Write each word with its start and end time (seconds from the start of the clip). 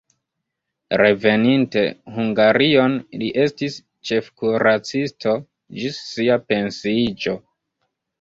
Reveninte 0.99 1.81
Hungarion 2.15 2.95
li 3.23 3.27
estis 3.43 3.75
ĉefkuracisto 4.11 5.35
ĝis 5.83 6.01
sia 6.09 6.39
pensiiĝo. 6.53 7.37